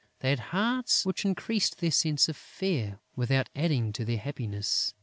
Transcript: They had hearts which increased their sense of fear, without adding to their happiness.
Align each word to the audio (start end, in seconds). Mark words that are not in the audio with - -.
They 0.21 0.31
had 0.31 0.39
hearts 0.49 1.05
which 1.05 1.25
increased 1.25 1.77
their 1.79 1.91
sense 1.91 2.27
of 2.27 2.35
fear, 2.35 2.99
without 3.15 3.49
adding 3.55 3.93
to 3.93 4.03
their 4.03 4.17
happiness. 4.17 4.95